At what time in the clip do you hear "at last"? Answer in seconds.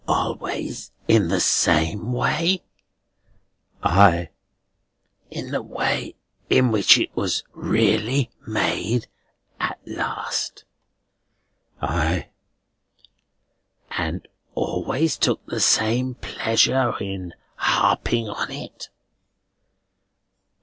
9.59-10.65